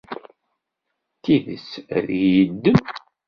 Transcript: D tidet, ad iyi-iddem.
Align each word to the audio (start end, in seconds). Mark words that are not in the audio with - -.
D 1.15 1.17
tidet, 1.23 1.69
ad 1.97 2.07
iyi-iddem. 2.17 2.79